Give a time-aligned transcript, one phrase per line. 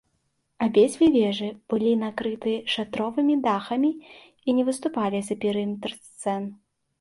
[0.67, 3.91] Абедзве вежы былі накрыты шатровымі дахамі
[4.47, 6.43] і не выступалі за перыметр сцен.